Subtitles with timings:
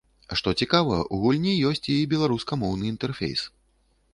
[0.39, 3.41] Што цікава, у гульні ёсць і беларускамоўны інтэрфейс.